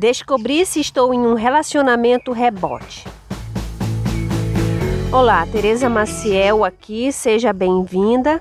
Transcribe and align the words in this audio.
Descobri 0.00 0.64
se 0.64 0.80
estou 0.80 1.12
em 1.12 1.18
um 1.18 1.34
relacionamento 1.34 2.32
rebote. 2.32 3.06
Olá, 5.12 5.46
Tereza 5.46 5.90
Maciel 5.90 6.64
aqui, 6.64 7.12
seja 7.12 7.52
bem-vinda. 7.52 8.40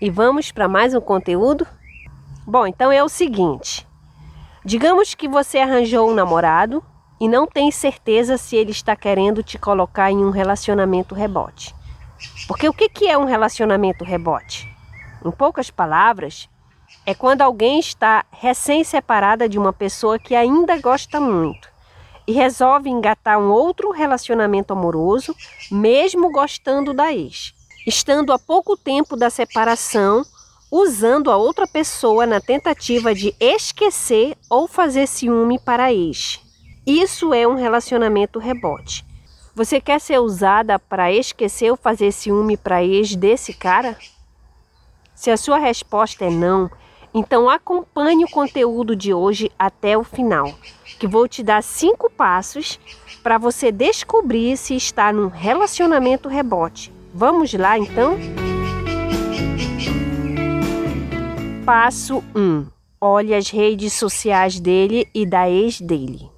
E 0.00 0.10
vamos 0.10 0.50
para 0.50 0.66
mais 0.66 0.92
um 0.92 1.00
conteúdo? 1.00 1.64
Bom, 2.44 2.66
então 2.66 2.90
é 2.90 3.04
o 3.04 3.08
seguinte: 3.08 3.86
digamos 4.64 5.14
que 5.14 5.28
você 5.28 5.58
arranjou 5.58 6.10
um 6.10 6.14
namorado 6.14 6.82
e 7.20 7.28
não 7.28 7.46
tem 7.46 7.70
certeza 7.70 8.36
se 8.36 8.56
ele 8.56 8.72
está 8.72 8.96
querendo 8.96 9.44
te 9.44 9.56
colocar 9.56 10.10
em 10.10 10.24
um 10.24 10.30
relacionamento 10.30 11.14
rebote. 11.14 11.72
Porque 12.48 12.68
o 12.68 12.72
que 12.72 13.06
é 13.06 13.16
um 13.16 13.26
relacionamento 13.26 14.02
rebote? 14.02 14.68
Em 15.24 15.30
poucas 15.30 15.70
palavras, 15.70 16.48
é 17.06 17.14
quando 17.14 17.42
alguém 17.42 17.78
está 17.78 18.24
recém-separada 18.30 19.48
de 19.48 19.58
uma 19.58 19.72
pessoa 19.72 20.18
que 20.18 20.34
ainda 20.34 20.80
gosta 20.80 21.20
muito 21.20 21.68
e 22.26 22.32
resolve 22.32 22.88
engatar 22.88 23.38
um 23.38 23.50
outro 23.50 23.90
relacionamento 23.90 24.72
amoroso, 24.72 25.36
mesmo 25.70 26.32
gostando 26.32 26.94
da 26.94 27.12
ex, 27.12 27.52
estando 27.86 28.32
há 28.32 28.38
pouco 28.38 28.76
tempo 28.76 29.16
da 29.16 29.28
separação, 29.28 30.24
usando 30.70 31.30
a 31.30 31.36
outra 31.36 31.66
pessoa 31.66 32.26
na 32.26 32.40
tentativa 32.40 33.14
de 33.14 33.34
esquecer 33.38 34.36
ou 34.48 34.66
fazer 34.66 35.06
ciúme 35.06 35.58
para 35.58 35.84
a 35.84 35.92
ex. 35.92 36.40
Isso 36.86 37.34
é 37.34 37.46
um 37.46 37.54
relacionamento 37.54 38.38
rebote. 38.38 39.04
Você 39.54 39.80
quer 39.80 40.00
ser 40.00 40.18
usada 40.18 40.78
para 40.78 41.12
esquecer 41.12 41.70
ou 41.70 41.76
fazer 41.76 42.10
ciúme 42.10 42.56
para 42.56 42.82
ex 42.82 43.14
desse 43.14 43.52
cara? 43.52 43.96
Se 45.14 45.30
a 45.30 45.36
sua 45.36 45.58
resposta 45.58 46.24
é 46.24 46.30
não, 46.30 46.68
então 47.14 47.48
acompanhe 47.48 48.24
o 48.24 48.30
conteúdo 48.30 48.96
de 48.96 49.14
hoje 49.14 49.50
até 49.56 49.96
o 49.96 50.02
final, 50.02 50.52
que 50.98 51.06
vou 51.06 51.28
te 51.28 51.44
dar 51.44 51.62
cinco 51.62 52.10
passos 52.10 52.80
para 53.22 53.38
você 53.38 53.70
descobrir 53.70 54.56
se 54.56 54.74
está 54.74 55.12
num 55.12 55.28
relacionamento 55.28 56.28
rebote. 56.28 56.92
Vamos 57.14 57.54
lá 57.54 57.78
então? 57.78 58.18
Passo 61.64 62.22
1. 62.34 62.40
Um, 62.40 62.66
olhe 63.00 63.32
as 63.32 63.48
redes 63.48 63.92
sociais 63.92 64.58
dele 64.58 65.08
e 65.14 65.24
da 65.24 65.48
ex 65.48 65.80
dele. 65.80 66.28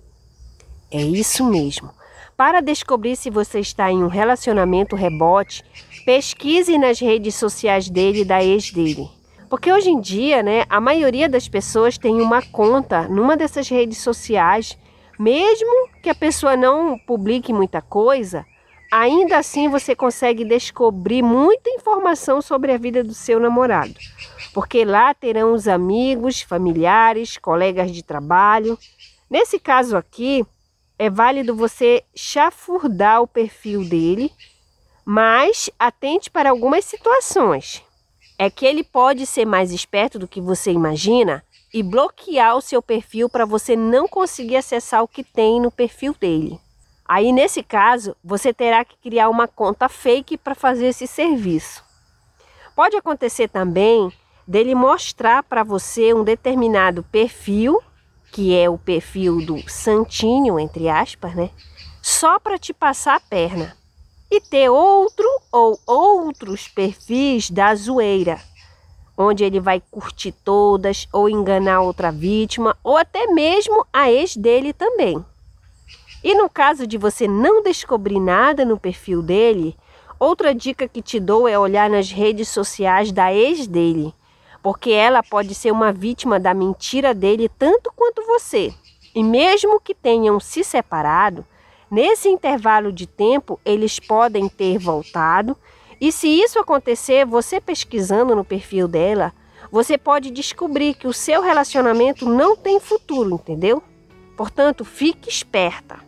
É 0.90 1.00
isso 1.00 1.42
mesmo. 1.44 1.90
Para 2.36 2.61
descobrir 2.61 3.16
se 3.16 3.30
você 3.30 3.61
está 3.61 3.90
em 3.90 4.05
um 4.05 4.08
relacionamento 4.08 4.94
rebote, 4.94 5.64
pesquise 6.05 6.77
nas 6.77 7.00
redes 7.00 7.34
sociais 7.34 7.88
dele 7.88 8.20
e 8.20 8.24
da 8.24 8.44
ex 8.44 8.70
dele. 8.70 9.16
Porque 9.48 9.72
hoje 9.72 9.91
em 9.91 10.00
dia, 10.00 10.42
né, 10.42 10.64
a 10.69 10.80
maioria 10.80 11.28
das 11.28 11.48
pessoas 11.48 11.97
tem 11.97 12.20
uma 12.20 12.42
conta 12.42 13.06
numa 13.08 13.36
dessas 13.36 13.69
redes 13.69 13.98
sociais, 13.98 14.77
mesmo 15.19 15.89
que 16.02 16.11
a 16.11 16.14
pessoa 16.14 16.56
não 16.56 16.98
publique 16.98 17.52
muita 17.52 17.80
coisa, 17.80 18.44
ainda 18.92 19.39
assim 19.39 19.69
você 19.69 19.94
consegue 19.94 20.44
descobrir 20.44 21.22
muita 21.22 21.70
informação 21.70 22.42
sobre 22.42 22.72
a 22.72 22.78
vida 22.78 23.05
do 23.05 23.14
seu 23.14 23.39
namorado. 23.39 23.94
Porque 24.52 24.84
lá 24.84 25.14
terão 25.14 25.52
os 25.52 25.69
amigos, 25.69 26.42
familiares, 26.42 27.36
colegas 27.36 27.92
de 27.92 28.02
trabalho. 28.02 28.77
Nesse 29.30 29.61
caso 29.61 29.97
aqui, 29.97 30.44
é 30.98 31.08
válido 31.08 31.55
você 31.55 32.02
chafurdar 32.14 33.22
o 33.22 33.28
perfil 33.28 33.84
dele, 33.84 34.33
mas 35.05 35.70
atente 35.78 36.30
para 36.30 36.50
algumas 36.50 36.84
situações 36.84 37.86
é 38.39 38.51
que 38.51 38.67
ele 38.67 38.84
pode 38.84 39.27
ser 39.27 39.45
mais 39.45 39.73
esperto 39.73 40.19
do 40.19 40.29
que 40.29 40.41
você 40.41 40.70
imagina 40.70 41.42
e 41.73 41.83
bloquear 41.83 42.56
o 42.56 42.61
seu 42.61 42.83
perfil 42.83 43.29
para 43.29 43.45
você 43.45 43.77
não 43.77 44.06
conseguir 44.06 44.56
acessar 44.56 45.03
o 45.03 45.09
que 45.09 45.25
tem 45.25 45.61
no 45.61 45.70
perfil 45.70 46.15
dele. 46.19 46.61
Aí, 47.09 47.33
nesse 47.33 47.62
caso, 47.62 48.17
você 48.23 48.53
terá 48.53 48.84
que 48.84 48.97
criar 48.97 49.29
uma 49.29 49.47
conta 49.47 49.89
fake 49.89 50.37
para 50.37 50.55
fazer 50.55 50.87
esse 50.87 51.07
serviço. 51.07 51.84
Pode 52.75 52.96
acontecer 52.96 53.48
também 53.48 54.13
dele 54.46 54.75
mostrar 54.75 55.42
para 55.42 55.63
você 55.63 56.13
um 56.13 56.25
determinado 56.25 57.02
perfil, 57.05 57.80
que 58.33 58.57
é 58.57 58.69
o 58.69 58.77
perfil 58.77 59.45
do 59.45 59.70
santinho, 59.70 60.58
entre 60.58 60.89
aspas, 60.89 61.35
né? 61.35 61.51
Só 62.02 62.39
para 62.39 62.58
te 62.58 62.73
passar 62.75 63.17
a 63.17 63.20
perna 63.20 63.77
e 64.31 64.41
ter 64.41 64.69
outro 64.69 65.27
ou 65.53 65.79
outros 65.87 66.69
perfis 66.69 67.51
da 67.51 67.75
zoeira, 67.75 68.41
onde 69.17 69.45
ele 69.45 69.61
vai 69.61 69.81
curtir 69.91 70.33
todas 70.33 71.09
ou 71.13 71.29
enganar 71.29 71.81
outra 71.81 72.11
vítima 72.11 72.77
ou 72.83 72.97
até 72.97 73.27
mesmo 73.29 73.87
a 73.92 74.11
ex 74.11 74.37
dele 74.37 74.73
também. 74.73 75.25
E 76.23 76.35
no 76.35 76.48
caso 76.48 76.87
de 76.87 76.98
você 76.98 77.29
não 77.29 77.63
descobrir 77.63 78.19
nada 78.19 78.64
no 78.64 78.79
perfil 78.79 79.23
dele, 79.23 79.77
outra 80.19 80.55
dica 80.55 80.89
que 80.89 81.01
te 81.01 81.20
dou 81.20 81.47
é 81.47 81.58
olhar 81.58 81.89
nas 81.89 82.11
redes 82.11 82.48
sociais 82.48 83.13
da 83.13 83.33
ex 83.33 83.67
dele, 83.67 84.13
porque 84.63 84.91
ela 84.91 85.23
pode 85.23 85.55
ser 85.55 85.70
uma 85.70 85.93
vítima 85.93 86.41
da 86.41 86.53
mentira 86.53 87.14
dele 87.14 87.48
tanto 87.48 87.93
quanto 87.95 88.27
você. 88.27 88.75
E 89.14 89.23
mesmo 89.23 89.81
que 89.81 89.95
tenham 89.95 90.41
se 90.41 90.64
separado, 90.64 91.45
Nesse 91.91 92.29
intervalo 92.29 92.92
de 92.92 93.07
tempo, 93.07 93.61
eles 93.64 94.01
podem 94.01 94.48
ter 94.48 94.79
voltado, 94.79 95.57
e 96.01 96.11
se 96.11 96.29
isso 96.29 96.58
acontecer, 96.58 97.24
você 97.24 97.61
pesquisando 97.61 98.35
no 98.35 98.45
perfil 98.45 98.89
dela, 98.89 99.33
você 99.70 99.96
pode 99.96 100.30
descobrir 100.30 100.95
que 100.95 101.07
o 101.07 101.13
seu 101.13 101.42
relacionamento 101.42 102.29
não 102.29 102.57
tem 102.57 102.80
futuro, 102.80 103.35
entendeu? 103.35 103.83
Portanto, 104.36 104.85
fique 104.85 105.29
esperta, 105.29 105.98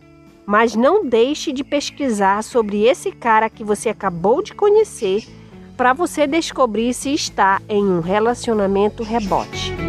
mas 0.45 0.75
não 0.75 1.07
deixe 1.07 1.53
de 1.53 1.65
pesquisar 1.65 2.43
sobre 2.43 2.85
esse 2.85 3.13
cara 3.13 3.49
que 3.49 3.65
você 3.65 3.89
acabou 3.89 4.43
de 4.43 4.55
conhecer 4.55 5.25
para 5.77 5.93
você 5.93 6.27
descobrir 6.27 6.93
se 6.93 7.15
está 7.15 7.63
em 7.69 7.85
um 7.85 8.01
relacionamento 8.01 9.03
rebote. 9.05 9.88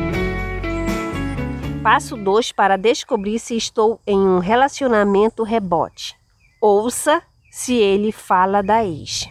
Passo 1.92 2.16
2 2.16 2.52
para 2.52 2.78
descobrir 2.78 3.40
se 3.40 3.58
estou 3.58 4.00
em 4.06 4.16
um 4.16 4.38
relacionamento 4.38 5.42
rebote. 5.42 6.16
Ouça 6.62 7.20
se 7.50 7.74
ele 7.74 8.12
fala 8.12 8.62
da 8.62 8.86
ex. 8.86 9.28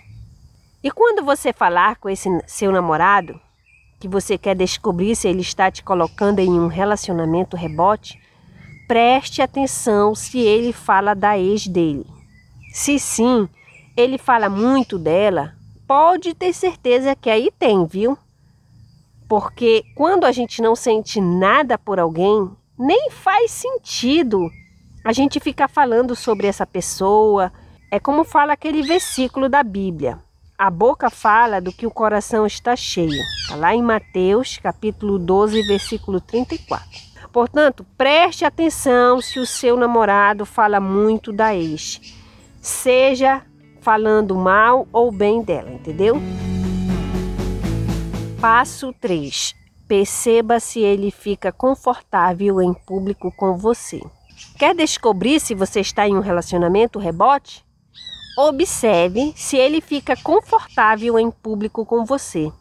E 0.82 0.90
quando 0.90 1.24
você 1.24 1.52
falar 1.52 1.94
com 1.98 2.08
esse 2.08 2.28
seu 2.48 2.72
namorado, 2.72 3.40
que 4.00 4.08
você 4.08 4.36
quer 4.36 4.56
descobrir 4.56 5.14
se 5.14 5.28
ele 5.28 5.40
está 5.40 5.70
te 5.70 5.84
colocando 5.84 6.40
em 6.40 6.50
um 6.50 6.66
relacionamento 6.66 7.56
rebote, 7.56 8.20
preste 8.88 9.40
atenção 9.40 10.12
se 10.16 10.40
ele 10.40 10.72
fala 10.72 11.14
da 11.14 11.38
ex 11.38 11.68
dele. 11.68 12.06
Se 12.72 12.98
sim, 12.98 13.48
ele 13.96 14.18
fala 14.18 14.48
muito 14.48 14.98
dela, 14.98 15.54
pode 15.86 16.34
ter 16.34 16.52
certeza 16.52 17.14
que 17.14 17.30
aí 17.30 17.52
tem, 17.56 17.86
viu? 17.86 18.18
Porque 19.28 19.84
quando 19.94 20.24
a 20.24 20.32
gente 20.32 20.62
não 20.62 20.74
sente 20.74 21.20
nada 21.20 21.76
por 21.76 22.00
alguém, 22.00 22.50
nem 22.78 23.10
faz 23.10 23.50
sentido 23.50 24.48
a 25.04 25.12
gente 25.12 25.38
ficar 25.38 25.68
falando 25.68 26.16
sobre 26.16 26.46
essa 26.46 26.66
pessoa. 26.66 27.52
É 27.90 28.00
como 28.00 28.24
fala 28.24 28.54
aquele 28.54 28.82
versículo 28.82 29.48
da 29.48 29.62
Bíblia. 29.62 30.18
A 30.56 30.70
boca 30.70 31.08
fala 31.08 31.60
do 31.60 31.70
que 31.70 31.86
o 31.86 31.90
coração 31.90 32.46
está 32.46 32.74
cheio. 32.74 33.22
Está 33.42 33.54
lá 33.54 33.74
em 33.74 33.82
Mateus, 33.82 34.58
capítulo 34.58 35.18
12, 35.18 35.62
versículo 35.62 36.20
34. 36.20 36.84
Portanto, 37.32 37.86
preste 37.96 38.44
atenção 38.44 39.20
se 39.20 39.38
o 39.38 39.46
seu 39.46 39.76
namorado 39.76 40.44
fala 40.44 40.80
muito 40.80 41.32
da 41.32 41.54
ex. 41.54 42.00
Seja 42.60 43.42
falando 43.80 44.34
mal 44.34 44.88
ou 44.92 45.12
bem 45.12 45.42
dela, 45.42 45.70
entendeu? 45.70 46.20
Passo 48.40 48.92
3. 49.00 49.52
Perceba 49.88 50.60
se 50.60 50.78
ele 50.78 51.10
fica 51.10 51.50
confortável 51.50 52.62
em 52.62 52.72
público 52.72 53.32
com 53.32 53.56
você. 53.56 54.00
Quer 54.56 54.76
descobrir 54.76 55.40
se 55.40 55.56
você 55.56 55.80
está 55.80 56.06
em 56.06 56.16
um 56.16 56.20
relacionamento 56.20 57.00
rebote? 57.00 57.64
Observe 58.38 59.32
se 59.34 59.56
ele 59.56 59.80
fica 59.80 60.16
confortável 60.22 61.18
em 61.18 61.32
público 61.32 61.84
com 61.84 62.04
você. 62.04 62.52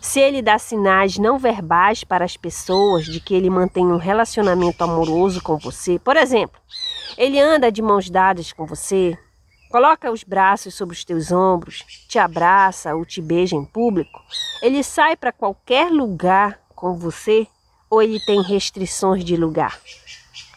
Se 0.00 0.18
ele 0.18 0.42
dá 0.42 0.58
sinais 0.58 1.18
não 1.18 1.38
verbais 1.38 2.02
para 2.02 2.24
as 2.24 2.36
pessoas 2.36 3.04
de 3.04 3.20
que 3.20 3.32
ele 3.32 3.48
mantém 3.48 3.86
um 3.86 3.98
relacionamento 3.98 4.82
amoroso 4.82 5.40
com 5.40 5.56
você, 5.56 6.00
por 6.00 6.16
exemplo, 6.16 6.60
ele 7.16 7.38
anda 7.38 7.70
de 7.70 7.80
mãos 7.80 8.10
dadas 8.10 8.52
com 8.52 8.66
você, 8.66 9.16
Coloca 9.70 10.10
os 10.10 10.22
braços 10.22 10.74
sobre 10.74 10.94
os 10.94 11.04
teus 11.04 11.32
ombros, 11.32 11.84
te 12.08 12.18
abraça 12.18 12.94
ou 12.94 13.04
te 13.04 13.20
beija 13.20 13.56
em 13.56 13.64
público. 13.64 14.22
Ele 14.62 14.82
sai 14.82 15.16
para 15.16 15.32
qualquer 15.32 15.90
lugar 15.90 16.60
com 16.74 16.94
você 16.94 17.46
ou 17.90 18.00
ele 18.02 18.20
tem 18.20 18.42
restrições 18.42 19.24
de 19.24 19.36
lugar? 19.36 19.78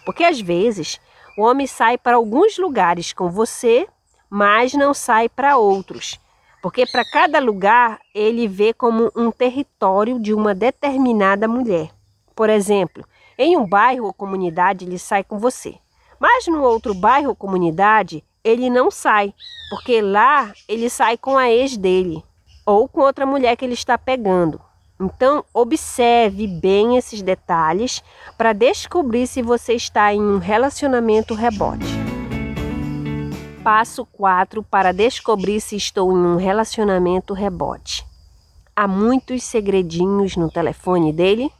Porque 0.05 0.23
às 0.23 0.39
vezes 0.39 0.99
o 1.37 1.43
homem 1.43 1.67
sai 1.67 1.97
para 1.97 2.17
alguns 2.17 2.57
lugares 2.57 3.13
com 3.13 3.29
você, 3.29 3.87
mas 4.29 4.73
não 4.73 4.93
sai 4.93 5.27
para 5.27 5.57
outros. 5.57 6.19
Porque 6.61 6.85
para 6.85 7.03
cada 7.09 7.39
lugar 7.39 7.99
ele 8.13 8.47
vê 8.47 8.73
como 8.73 9.11
um 9.15 9.31
território 9.31 10.19
de 10.19 10.33
uma 10.33 10.53
determinada 10.53 11.47
mulher. 11.47 11.89
Por 12.35 12.49
exemplo, 12.49 13.05
Em 13.41 13.55
um 13.55 13.65
bairro 13.65 14.07
ou 14.07 14.13
comunidade, 14.13 14.83
ele 14.83 14.99
sai 14.99 15.23
com 15.23 15.39
você. 15.39 15.75
Mas 16.19 16.45
no 16.47 16.61
outro 16.61 16.93
bairro 16.93 17.29
ou 17.29 17.35
comunidade, 17.35 18.21
ele 18.43 18.69
não 18.69 18.89
sai, 18.89 19.33
porque 19.69 20.01
lá 20.01 20.53
ele 20.67 20.89
sai 20.89 21.17
com 21.17 21.37
a 21.37 21.49
ex 21.49 21.77
dele 21.77 22.23
ou 22.65 22.87
com 22.87 23.01
outra 23.01 23.25
mulher 23.25 23.55
que 23.55 23.65
ele 23.65 23.73
está 23.73 23.97
pegando. 23.97 24.61
Então, 25.01 25.45
observe 25.53 26.45
bem 26.45 26.97
esses 26.97 27.21
detalhes 27.21 28.03
para 28.37 28.51
descobrir 28.53 29.27
se 29.27 29.41
você 29.41 29.73
está 29.73 30.13
em 30.13 30.21
um 30.21 30.37
relacionamento 30.37 31.33
rebote. 31.33 31.85
Passo 33.63 34.05
4 34.05 34.61
para 34.61 34.91
descobrir 34.91 35.61
se 35.61 35.75
estou 35.75 36.11
em 36.11 36.21
um 36.21 36.35
relacionamento 36.35 37.33
rebote. 37.33 38.05
Há 38.75 38.87
muitos 38.87 39.43
segredinhos 39.43 40.35
no 40.35 40.51
telefone 40.51 41.11
dele? 41.13 41.51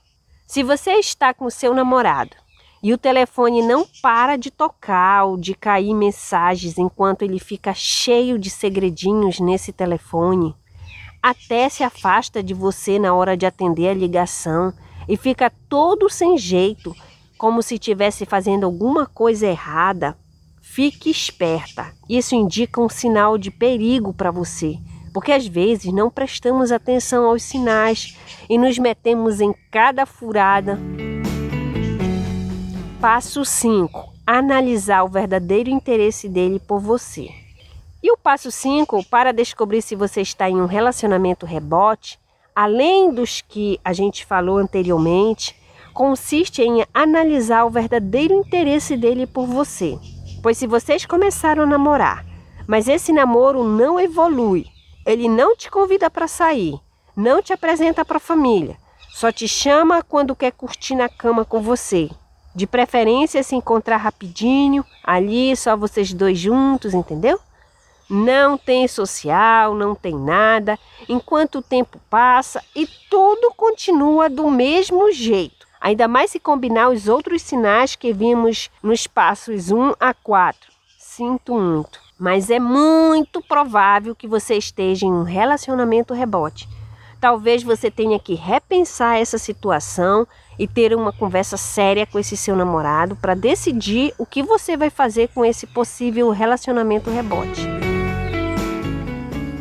Se 0.46 0.64
você 0.64 0.94
está 0.94 1.34
com 1.34 1.50
seu 1.50 1.74
namorado 1.74 2.36
e 2.82 2.94
o 2.94 2.98
telefone 2.98 3.62
não 3.62 3.86
para 4.02 4.38
de 4.38 4.50
tocar 4.50 5.26
ou 5.26 5.38
de 5.38 5.54
cair 5.54 5.94
mensagens 5.94 6.78
enquanto 6.78 7.24
ele 7.24 7.40
fica 7.40 7.74
cheio 7.74 8.40
de 8.40 8.50
segredinhos 8.50 9.40
nesse 9.40 9.74
telefone, 9.74 10.56
até 11.22 11.68
se 11.68 11.84
afasta 11.84 12.42
de 12.42 12.54
você 12.54 12.98
na 12.98 13.14
hora 13.14 13.36
de 13.36 13.46
atender 13.46 13.90
a 13.90 13.94
ligação 13.94 14.74
e 15.08 15.18
fica 15.18 15.52
todo 15.68 16.10
sem 16.10 16.38
jeito, 16.38 16.96
como 17.38 17.62
se 17.62 17.76
estivesse 17.76 18.26
fazendo 18.26 18.66
alguma 18.66 19.06
coisa 19.06 19.48
errada, 19.48 20.18
fique 20.62 21.10
esperta. 21.10 21.92
Isso 22.08 22.36
indica 22.36 22.80
um 22.80 22.90
sinal 22.90 23.38
de 23.38 23.52
perigo 23.52 24.14
para 24.14 24.32
você, 24.32 24.78
porque 25.14 25.32
às 25.32 25.46
vezes 25.46 25.92
não 25.92 26.10
prestamos 26.10 26.72
atenção 26.72 27.26
aos 27.26 27.44
sinais 27.44 28.18
e 28.50 28.58
nos 28.58 28.78
metemos 28.78 29.42
em 29.42 29.54
cada 29.72 30.06
furada. 30.06 30.80
Passo 33.02 33.46
5: 33.46 34.12
analisar 34.28 35.04
o 35.04 35.08
verdadeiro 35.08 35.70
interesse 35.70 36.28
dele 36.28 36.60
por 36.60 36.82
você. 36.82 37.30
E 38.04 38.12
o 38.12 38.18
passo 38.18 38.52
5, 38.52 39.06
para 39.06 39.32
descobrir 39.32 39.82
se 39.82 39.96
você 39.96 40.20
está 40.20 40.50
em 40.50 40.60
um 40.60 40.66
relacionamento 40.66 41.46
rebote, 41.46 42.20
além 42.54 43.10
dos 43.10 43.40
que 43.40 43.80
a 43.86 43.94
gente 43.94 44.26
falou 44.26 44.58
anteriormente, 44.58 45.56
consiste 45.94 46.62
em 46.62 46.86
analisar 46.94 47.64
o 47.64 47.70
verdadeiro 47.70 48.34
interesse 48.34 48.98
dele 48.98 49.26
por 49.26 49.46
você. 49.48 49.98
Pois 50.44 50.58
se 50.58 50.68
vocês 50.68 51.06
começaram 51.06 51.64
a 51.64 51.68
namorar, 51.68 52.26
mas 52.68 52.90
esse 52.90 53.14
namoro 53.14 53.64
não 53.64 53.98
evolui, 53.98 54.66
ele 55.06 55.30
não 55.30 55.56
te 55.56 55.72
convida 55.72 56.10
para 56.10 56.28
sair, 56.28 56.78
não 57.16 57.42
te 57.42 57.54
apresenta 57.54 58.04
para 58.04 58.18
a 58.18 58.20
família, 58.20 58.76
só 59.14 59.32
te 59.32 59.48
chama 59.48 60.04
quando 60.04 60.36
quer 60.36 60.52
curtir 60.52 60.96
na 60.96 61.08
cama 61.08 61.46
com 61.46 61.62
você. 61.62 62.10
De 62.54 62.66
preferência 62.66 63.44
se 63.44 63.56
encontrar 63.56 63.98
rapidinho, 63.98 64.86
ali 65.04 65.56
só 65.56 65.78
vocês 65.78 66.14
dois 66.14 66.38
juntos, 66.38 66.94
entendeu? 66.94 67.40
Não 68.10 68.58
tem 68.58 68.88
social, 68.88 69.76
não 69.76 69.94
tem 69.94 70.16
nada, 70.16 70.78
enquanto 71.08 71.60
o 71.60 71.62
tempo 71.62 72.00
passa 72.10 72.64
e 72.76 72.88
tudo 73.10 73.54
continua 73.56 74.30
do 74.30 74.50
mesmo 74.50 75.12
jeito. 75.12 75.68
Ainda 75.80 76.08
mais 76.08 76.32
se 76.32 76.40
combinar 76.40 76.90
os 76.90 77.08
outros 77.08 77.42
sinais 77.44 77.96
que 77.96 78.12
vimos 78.12 78.70
nos 78.82 79.06
passos 79.06 79.72
1 79.72 79.94
a 80.00 80.14
4. 80.14 80.72
Sinto 80.98 81.54
muito, 81.54 82.02
mas 82.20 82.50
é 82.50 82.60
muito 82.60 83.42
provável 83.42 84.16
que 84.16 84.28
você 84.28 84.56
esteja 84.56 85.06
em 85.06 85.12
um 85.12 85.24
relacionamento 85.24 86.14
rebote. 86.14 86.68
Talvez 87.20 87.64
você 87.64 87.92
tenha 87.92 88.18
que 88.18 88.34
repensar 88.34 89.18
essa 89.18 89.38
situação 89.38 90.26
e 90.58 90.66
ter 90.66 90.96
uma 90.96 91.12
conversa 91.12 91.58
séria 91.58 92.06
com 92.06 92.18
esse 92.18 92.38
seu 92.38 92.56
namorado 92.56 93.16
para 93.18 93.36
decidir 93.36 94.14
o 94.18 94.26
que 94.26 94.42
você 94.42 94.78
vai 94.78 94.90
fazer 94.90 95.28
com 95.30 95.44
esse 95.44 95.68
possível 95.68 96.30
relacionamento 96.32 97.10
rebote. 97.10 97.68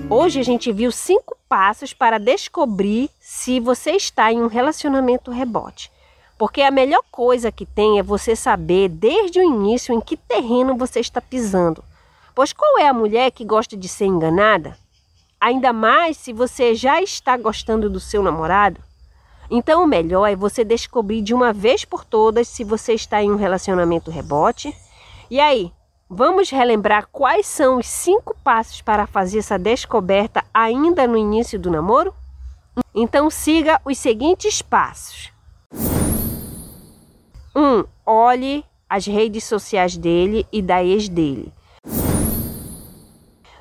Hoje 0.09 0.39
a 0.39 0.43
gente 0.45 0.73
viu 0.73 0.93
cinco 0.93 1.37
passos 1.49 1.93
para 1.93 2.19
descobrir 2.19 3.11
se 3.21 3.59
você 3.59 3.91
está 3.91 4.33
em 4.33 4.41
um 4.41 4.47
relacionamento 4.47 5.33
rebote. 5.33 5.91
Porque 6.39 6.63
a 6.63 6.71
melhor 6.71 7.03
coisa 7.11 7.51
que 7.51 7.67
tem 7.67 7.99
é 7.99 8.03
você 8.03 8.37
saber 8.37 8.89
desde 8.89 9.41
o 9.41 9.43
início 9.43 9.93
em 9.93 10.01
que 10.01 10.17
terreno 10.17 10.77
você 10.77 11.01
está 11.01 11.21
pisando. 11.21 11.83
Pois 12.37 12.53
qual 12.53 12.79
é 12.79 12.87
a 12.87 12.95
mulher 12.95 13.33
que 13.33 13.45
gosta 13.45 13.77
de 13.77 13.89
ser 13.89 14.07
enganada? 14.07 14.79
Ainda 15.41 15.73
mais 15.73 16.17
se 16.17 16.33
você 16.33 16.75
já 16.75 17.01
está 17.01 17.37
gostando 17.37 17.89
do 17.89 18.01
seu 18.01 18.23
namorado. 18.23 18.81
Então, 19.51 19.83
o 19.83 19.87
melhor 19.87 20.27
é 20.27 20.37
você 20.37 20.65
descobrir 20.65 21.23
de 21.23 21.33
uma 21.33 21.53
vez 21.53 21.85
por 21.85 22.05
todas 22.05 22.49
se 22.49 22.65
você 22.65 22.93
está 22.93 23.23
em 23.23 23.31
um 23.31 23.37
relacionamento 23.37 24.11
rebote. 24.11 24.75
E 25.31 25.41
aí, 25.41 25.73
Vamos 26.11 26.49
relembrar 26.49 27.07
quais 27.13 27.47
são 27.47 27.77
os 27.77 27.87
cinco 27.87 28.35
passos 28.43 28.81
para 28.81 29.07
fazer 29.07 29.41
essa 29.41 29.59
descoberta 29.59 30.43
ainda 30.55 31.07
no 31.07 31.19
início 31.19 31.59
do 31.59 31.71
namoro? 31.71 32.15
Então 32.95 33.29
siga 33.29 33.79
os 33.85 33.99
seguintes 33.99 34.63
passos. 34.63 35.31
1. 37.55 37.61
Um, 37.61 37.85
olhe 38.07 38.65
as 38.89 39.05
redes 39.05 39.45
sociais 39.45 39.99
dele 39.99 40.47
e 40.51 40.63
da 40.63 40.83
ex 40.83 41.11
dele. 41.11 41.53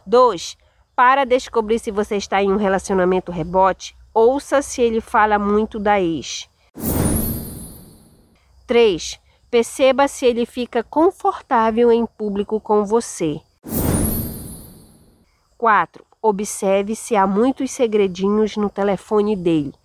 2. 0.06 0.58
Para 0.98 1.26
descobrir 1.26 1.78
se 1.78 1.92
você 1.92 2.16
está 2.16 2.42
em 2.42 2.52
um 2.52 2.56
relacionamento 2.56 3.32
rebote, 3.32 3.96
ouça 4.12 4.64
se 4.64 4.82
ele 4.82 5.00
fala 5.00 5.38
muito 5.38 5.78
da 5.78 6.02
ex. 6.02 6.50
3 8.66 9.20
Perceba 9.52 10.08
se 10.08 10.26
ele 10.26 10.44
fica 10.44 10.82
confortável 10.82 11.92
em 11.92 12.04
público 12.04 12.60
com 12.60 12.84
você. 12.84 13.40
4. 15.56 16.04
Observe 16.20 16.96
se 16.96 17.16
há 17.16 17.28
muitos 17.28 17.70
segredinhos 17.70 18.58
no 18.58 18.68
telefone 18.68 19.36
dele. 19.36 19.76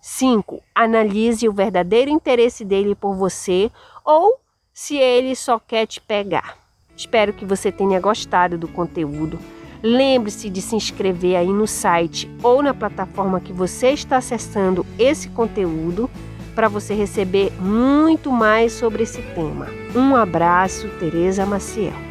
5. 0.00 0.62
Analise 0.74 1.46
o 1.46 1.52
verdadeiro 1.52 2.10
interesse 2.10 2.64
dele 2.64 2.94
por 2.94 3.14
você 3.14 3.70
ou 4.02 4.40
se 4.72 4.96
ele 4.96 5.36
só 5.36 5.58
quer 5.58 5.84
te 5.84 6.00
pegar. 6.00 6.59
Espero 7.00 7.32
que 7.32 7.46
você 7.46 7.72
tenha 7.72 7.98
gostado 7.98 8.58
do 8.58 8.68
conteúdo. 8.68 9.38
Lembre-se 9.82 10.50
de 10.50 10.60
se 10.60 10.76
inscrever 10.76 11.34
aí 11.34 11.46
no 11.46 11.66
site 11.66 12.30
ou 12.42 12.62
na 12.62 12.74
plataforma 12.74 13.40
que 13.40 13.54
você 13.54 13.92
está 13.92 14.18
acessando 14.18 14.84
esse 14.98 15.30
conteúdo 15.30 16.10
para 16.54 16.68
você 16.68 16.92
receber 16.92 17.54
muito 17.58 18.30
mais 18.30 18.72
sobre 18.74 19.04
esse 19.04 19.22
tema. 19.34 19.68
Um 19.96 20.14
abraço, 20.14 20.90
Tereza 20.98 21.46
Maciel. 21.46 22.09